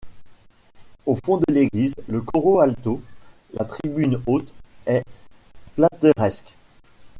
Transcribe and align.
Au 1.05 1.15
fond 1.23 1.37
de 1.37 1.45
l'église, 1.53 1.93
le 2.07 2.21
coro 2.23 2.59
alto, 2.59 3.03
la 3.53 3.65
tribune 3.65 4.19
haute, 4.25 4.51
est 4.87 5.03
plateresque. 5.75 6.55